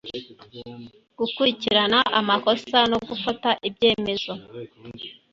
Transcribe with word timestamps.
gukurikirana 1.19 1.99
amakosa 2.19 2.77
no 2.91 2.97
gufata 3.09 3.49
ibyemezo 3.67 4.33